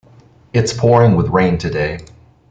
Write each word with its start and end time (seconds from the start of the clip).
It's 0.51 0.73
pouring 0.73 1.15
with 1.15 1.27
rain 1.29 1.59
today. 1.59 1.99